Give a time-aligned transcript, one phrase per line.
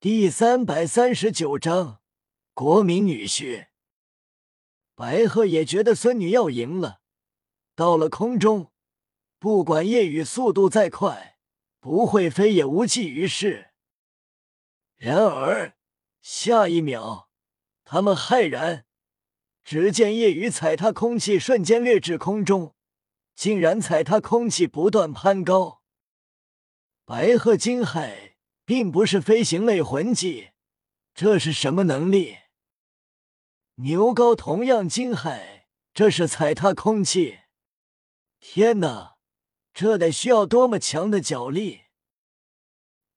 [0.00, 2.00] 第三百三十九章，
[2.54, 3.66] 国民女婿。
[4.94, 7.00] 白鹤也觉得孙女要赢了。
[7.74, 8.70] 到了空中，
[9.40, 11.40] 不管夜雨速度再快，
[11.80, 13.70] 不会飞也无济于事。
[14.94, 15.76] 然而
[16.22, 17.28] 下一秒，
[17.82, 18.86] 他们骇然，
[19.64, 22.76] 只见夜雨踩踏空气，瞬间掠至空中，
[23.34, 25.82] 竟然踩踏空气不断攀高。
[27.04, 28.37] 白鹤惊骇。
[28.68, 30.50] 并不是飞行类魂技，
[31.14, 32.36] 这是什么能力？
[33.76, 35.62] 牛皋同样惊骇，
[35.94, 37.38] 这是踩踏空气！
[38.38, 39.16] 天哪，
[39.72, 41.84] 这得需要多么强的脚力！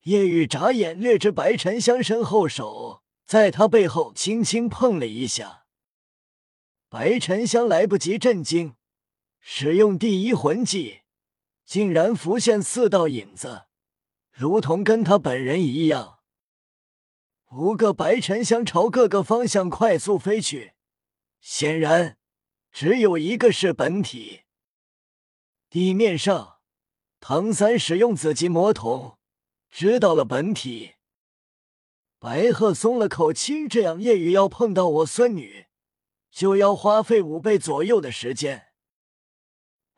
[0.04, 5.66] 夜雨眨眼掠至白沉香身后，手在他背后轻轻碰了一下。
[6.88, 8.76] 白沉香来不及震惊，
[9.38, 11.02] 使用第一魂技，
[11.66, 13.66] 竟然浮现四道影子。
[14.32, 16.20] 如同跟他本人一样，
[17.50, 20.72] 五个白沉香朝各个方向快速飞去。
[21.40, 22.16] 显然，
[22.70, 24.42] 只有一个是本体。
[25.68, 26.60] 地面上，
[27.20, 29.18] 唐三使用紫极魔瞳，
[29.70, 30.94] 知道了本体。
[32.18, 35.66] 白鹤松了口气，这样夜雨要碰到我孙女，
[36.30, 38.68] 就要花费五倍左右的时间。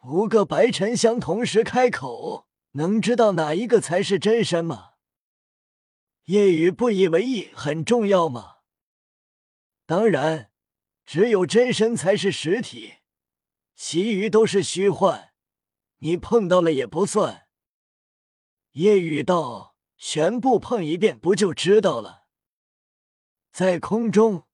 [0.05, 2.49] 五个白沉香同时开口。
[2.77, 4.95] 能知道哪一个才是真身吗？
[6.25, 8.57] 夜雨不以为意，很重要吗？
[9.87, 10.51] 当然，
[11.05, 12.95] 只有真身才是实体，
[13.77, 15.33] 其余都是虚幻。
[15.99, 17.47] 你碰到了也不算。
[18.73, 22.25] 夜雨道：“全部碰一遍，不就知道了？”
[23.53, 24.49] 在空中，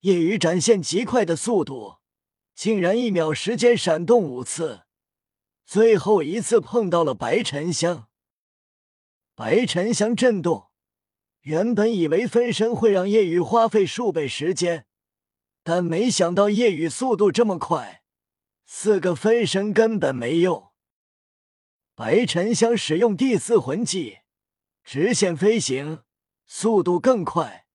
[0.00, 1.98] 夜雨展现极快的速度，
[2.54, 4.84] 竟然一秒时间闪动五次。
[5.68, 8.08] 最后一次碰到了白沉香，
[9.34, 10.68] 白沉香震动。
[11.42, 14.86] 原本以为分身会让夜雨花费数倍时间，
[15.62, 18.02] 但没想到夜雨速度这么快，
[18.64, 20.70] 四个分身根本没用。
[21.94, 24.20] 白沉香使用第四魂技
[24.82, 26.02] 直线飞行，
[26.46, 27.66] 速度更快。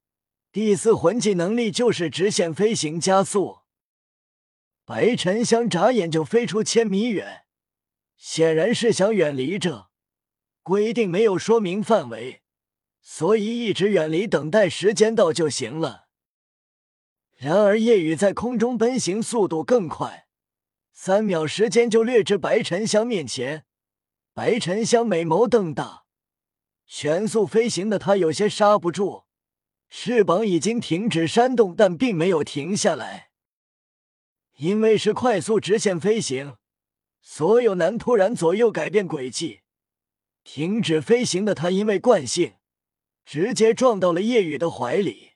[0.52, 3.60] 第四魂技能力就是直线飞行加速。
[4.84, 7.42] 白沉香眨眼就飞出千米远。
[8.26, 9.90] 显然是想远离这
[10.62, 12.42] 规定，没有说明范围，
[13.02, 16.08] 所以一直远离，等待时间到就行了。
[17.36, 20.30] 然而夜雨在空中奔行速度更快，
[20.94, 23.66] 三秒时间就掠至白沉香面前。
[24.34, 26.06] 白沉香美眸瞪大，
[26.88, 29.26] 全速飞行的他有些刹不住，
[29.90, 33.32] 翅膀已经停止扇动，但并没有停下来，
[34.56, 36.56] 因为是快速直线飞行。
[37.26, 39.62] 所有男突然左右改变轨迹，
[40.44, 42.56] 停止飞行的他，因为惯性，
[43.24, 45.32] 直接撞到了叶雨的怀里。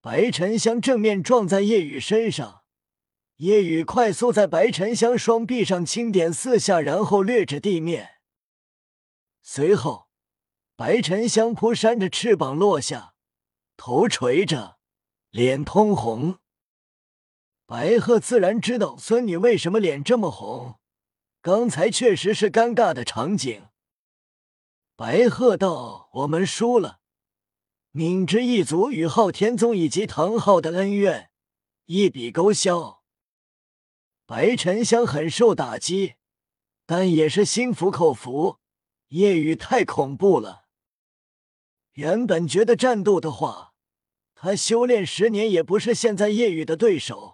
[0.00, 2.64] 白沉香正面撞在叶雨身上，
[3.36, 8.14] 叶雨快速在白沉香双臂上轻点四下，然后掠至地面。
[9.42, 10.08] 随后，
[10.76, 13.14] 白沉香扑扇着翅膀落下，
[13.76, 14.78] 头垂着，
[15.30, 16.38] 脸通红。
[17.76, 20.78] 白鹤自然知道孙女为什么脸这么红，
[21.42, 23.66] 刚才确实是尴尬的场景。
[24.94, 27.00] 白鹤道：“我们输了，
[27.90, 31.32] 敏之一族与昊天宗以及唐昊的恩怨
[31.86, 33.02] 一笔勾销。”
[34.24, 36.14] 白沉香很受打击，
[36.86, 38.60] 但也是心服口服。
[39.08, 40.66] 夜雨太恐怖了，
[41.94, 43.74] 原本觉得战斗的话，
[44.36, 47.33] 他修炼十年也不是现在夜雨的对手。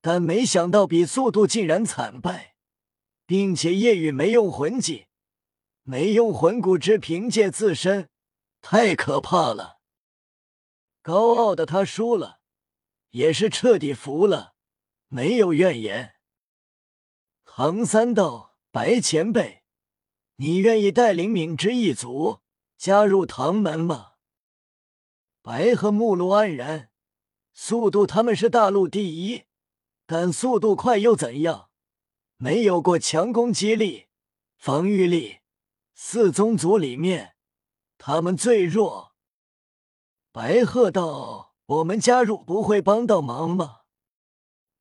[0.00, 2.54] 但没想到比速度竟然惨败，
[3.26, 5.06] 并且夜雨没用魂技，
[5.82, 8.08] 没用魂骨，之凭借自身，
[8.62, 9.80] 太可怕了。
[11.02, 12.40] 高傲的他输了，
[13.10, 14.54] 也是彻底服了，
[15.08, 16.14] 没有怨言。
[17.44, 19.64] 唐三道：“白前辈，
[20.36, 22.40] 你愿意带领敏之一族
[22.78, 24.12] 加入唐门吗？”
[25.42, 26.90] 白和目露黯然，
[27.52, 29.44] 速度他们是大陆第一。
[30.12, 31.70] 但速度快又怎样？
[32.36, 34.08] 没有过强攻击力、
[34.56, 35.38] 防御力，
[35.94, 37.36] 四宗族里面
[37.96, 39.14] 他们最弱。
[40.32, 43.82] 白鹤道：“我们加入不会帮到忙吗？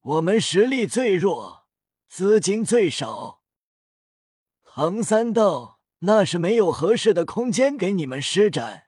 [0.02, 1.68] 我们实力最弱，
[2.08, 3.44] 资金最少。”
[4.66, 5.80] 唐三道
[6.10, 8.86] ：“那是没有合适的空间给你们施展。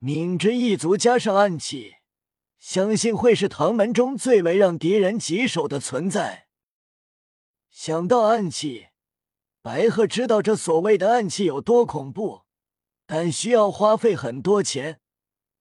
[0.00, 1.98] 敏之一族加上暗器。”
[2.58, 6.48] 相信会是唐门中最为让敌人棘手的存在。
[7.70, 8.88] 想到暗器，
[9.62, 12.42] 白鹤知道这所谓的暗器有多恐怖，
[13.06, 15.00] 但需要花费很多钱，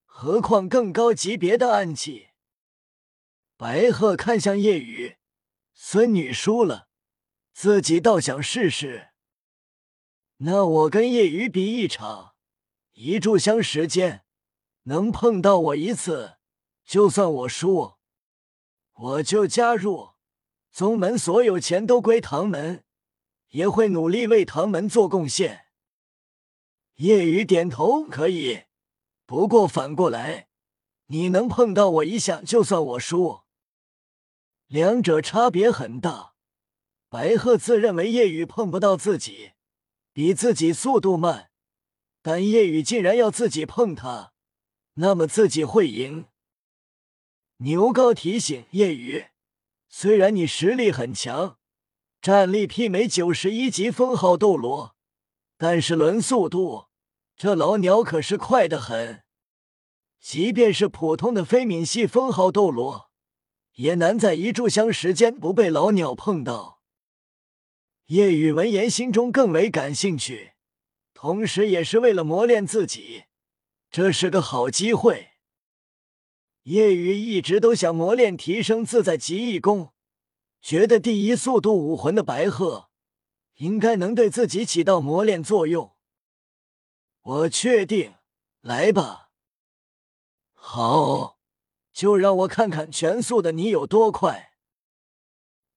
[0.06, 2.30] 何况更高级别的暗器。
[3.57, 5.18] 白鹤看向夜雨，
[5.74, 6.88] 孙女输了，
[7.53, 9.09] 自己倒想试试。
[10.38, 12.36] 那我跟夜雨比一场，
[12.94, 14.25] 一炷香时间，
[14.83, 16.35] 能碰到我一次，
[16.86, 17.96] 就算我输，
[18.94, 20.12] 我就加入
[20.72, 22.86] 宗门，所有钱都归唐门，
[23.50, 25.66] 也会努力为唐门做贡献。
[26.96, 28.66] 夜雨点头，可以。
[29.26, 30.48] 不过反过来，
[31.08, 33.42] 你能碰到我一下，就算我输。
[34.68, 36.36] 两者差别很大。
[37.10, 39.54] 白鹤自认为夜雨碰不到自己。
[40.14, 41.50] 比自己速度慢，
[42.22, 44.31] 但夜雨竟然要自己碰他，
[44.94, 46.28] 那么自己会赢。
[47.60, 49.28] 牛高提醒夜雨
[49.88, 51.57] ：“虽然你实力很强，
[52.22, 54.94] 战力媲美九十一级封号斗罗，
[55.57, 56.88] 但是论速度，
[57.38, 59.24] 这老鸟可是快得很。
[60.19, 63.10] 即便是普通的飞敏系封号斗罗，
[63.75, 66.81] 也难在一炷香时间不被老鸟碰到。”
[68.07, 70.52] 叶雨闻言，心中更为感兴趣，
[71.13, 73.24] 同时也是为了磨练自己，
[73.90, 75.35] 这是个好机会。
[76.66, 79.94] 叶雨一直都想磨练、提升自在极意功，
[80.62, 82.90] 觉得第一速度武魂的白鹤
[83.58, 85.96] 应该能对自己起到磨练作用。
[87.22, 88.16] 我确定，
[88.62, 89.30] 来吧。
[90.56, 91.38] 好，
[91.94, 94.54] 就让我看看全速的你有多快。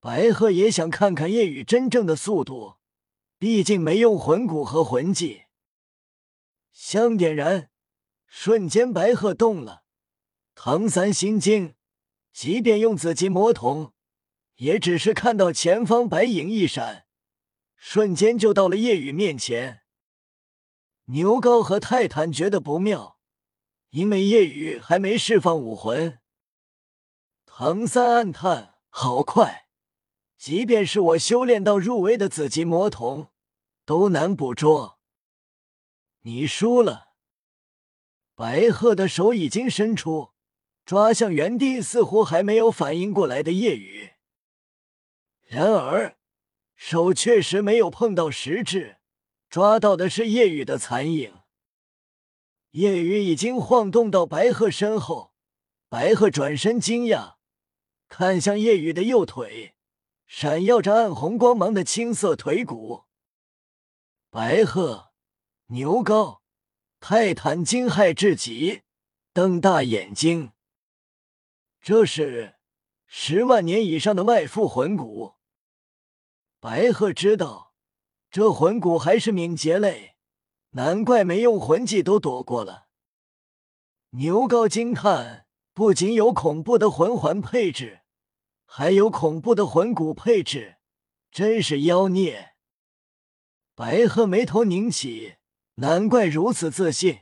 [0.00, 2.76] 白鹤也想看看夜雨真正的速度，
[3.38, 5.42] 毕竟没用魂骨和魂技。
[6.72, 7.68] 香点燃，
[8.26, 9.82] 瞬间白鹤动了。
[10.60, 11.76] 唐三心惊，
[12.32, 13.92] 即便用紫极魔瞳，
[14.56, 17.06] 也只是看到前方白影一闪，
[17.76, 19.82] 瞬间就到了夜雨面前。
[21.04, 23.20] 牛皋和泰坦觉得不妙，
[23.90, 26.18] 因为夜雨还没释放武魂。
[27.46, 29.68] 唐三暗叹：好快！
[30.36, 33.28] 即便是我修炼到入微的紫极魔瞳，
[33.84, 34.98] 都难捕捉。
[36.22, 37.10] 你输了。
[38.34, 40.32] 白鹤的手已经伸出，
[40.88, 44.12] 抓向原地似乎还没有反应过来的夜雨。
[45.42, 46.16] 然而，
[46.76, 48.96] 手确实没有碰到实质，
[49.50, 51.40] 抓到的是夜雨的残影。
[52.70, 55.34] 夜雨已经晃动到白鹤身后，
[55.90, 57.34] 白鹤转身惊讶，
[58.08, 59.74] 看向夜雨的右腿。
[60.26, 63.04] 闪耀着暗红光芒的青色腿骨，
[64.30, 65.10] 白鹤、
[65.66, 66.40] 牛高、
[66.98, 68.80] 泰坦惊骇至极，
[69.34, 70.52] 瞪大眼睛。
[71.80, 72.56] 这是
[73.06, 75.34] 十万年以上的外附魂骨。
[76.60, 77.74] 白鹤知道，
[78.30, 80.16] 这魂骨还是敏捷类，
[80.70, 82.88] 难怪没用魂技都躲过了。
[84.10, 88.00] 牛高惊叹，不仅有恐怖的魂环配置。
[88.70, 90.76] 还有恐怖的魂骨配置，
[91.30, 92.54] 真是妖孽！
[93.74, 95.36] 白鹤眉头拧起，
[95.76, 97.20] 难怪如此自信。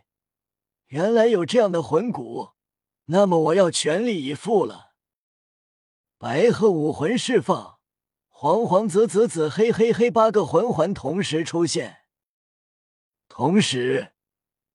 [0.86, 2.55] 原来有这样的魂骨，
[3.06, 4.92] 那么我要全力以赴了。
[6.18, 7.78] 白鹤武魂释放，
[8.28, 11.98] 黄黄紫紫紫黑黑黑八个魂环同时出现，
[13.28, 14.14] 同时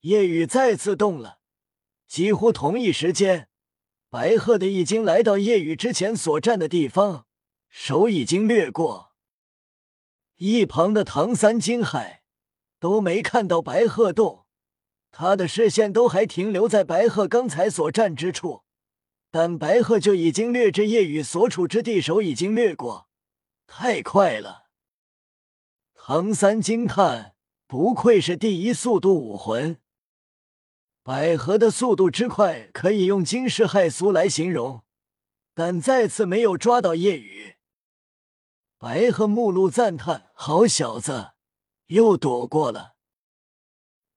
[0.01, 1.39] 夜雨再次动了，
[2.07, 3.50] 几乎同一时间。
[4.09, 7.26] 白鹤的已经来到夜雨之前所站的地方，
[7.69, 9.14] 手已经掠过。
[10.35, 12.19] 一旁的唐三惊骇，
[12.80, 14.41] 都没看到白鹤动，
[15.11, 18.63] 他的视线都还停留在白鹤刚才所站之处，
[19.30, 23.09] 但白鹤就已经掠至夜雨所处之地，手已经掠过，
[23.68, 24.69] 太快了！
[25.94, 27.35] 唐三惊叹，
[27.68, 29.77] 不愧是第一速度武魂。
[31.03, 34.83] 百合的速度之快可以用惊世骇俗来形容，
[35.53, 37.56] 但再次没有抓到夜雨。
[38.77, 41.31] 白鹤目露赞叹：“好小子，
[41.87, 42.91] 又躲过了。”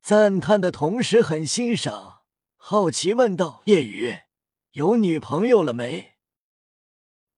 [0.04, 2.24] 赞叹的同时很欣赏，
[2.56, 4.18] 好奇问道：“夜雨，
[4.72, 6.16] 有女朋友了没？”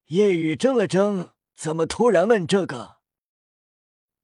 [0.06, 2.96] 夜雨怔了怔，怎么突然问这个？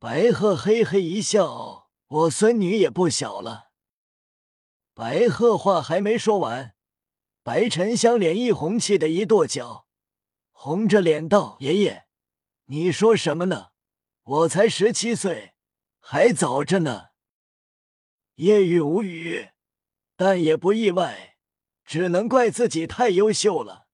[0.00, 3.70] 白鹤嘿嘿一笑：“我孙女也不小了。”
[4.92, 6.74] 白鹤话还没说完，
[7.44, 9.86] 白沉香脸一红，气得一跺脚，
[10.50, 12.06] 红着脸道：“爷爷，
[12.64, 13.68] 你说什么呢？
[14.24, 15.54] 我才十七岁，
[16.00, 17.10] 还早着呢。”
[18.42, 19.50] 叶雨无语，
[20.16, 21.36] 但也不意外，
[21.84, 23.86] 只能怪自己太优秀了。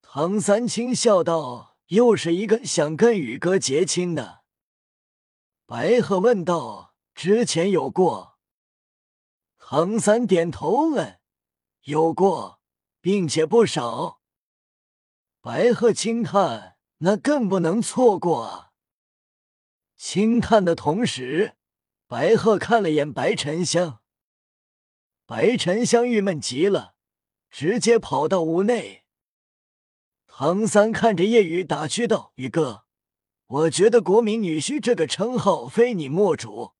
[0.00, 4.44] 唐三清笑道：“又是一个想跟宇哥结亲的。”
[5.66, 8.38] 白鹤问道：“之前有过？”
[9.58, 11.18] 唐三点头问，
[11.82, 12.60] 有过，
[13.00, 14.20] 并且不少。
[15.40, 18.70] 白鹤轻叹：“那更不能错过啊！”
[19.98, 21.56] 轻叹的同时，
[22.06, 24.00] 白鹤看了眼白沉香，
[25.26, 26.94] 白沉香郁闷极了，
[27.50, 29.04] 直接跑到屋内。
[30.26, 32.84] 唐三看着叶雨打趣道：“宇哥，
[33.46, 36.72] 我觉得国民女婿这个称号非你莫属。”